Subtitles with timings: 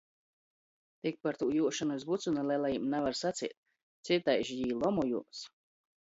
[1.07, 3.53] Tik par tū juošonu iz vucyna lelajim navar saceit,
[4.09, 5.43] cytaiž jī lomojās.